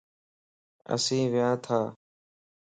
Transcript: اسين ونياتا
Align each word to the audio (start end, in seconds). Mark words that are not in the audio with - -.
اسين 0.93 1.27
ونياتا 1.31 1.79